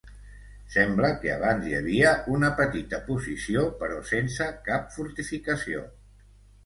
[0.75, 5.85] Sembla que abans hi havia una petita posició però sense cap fortificació.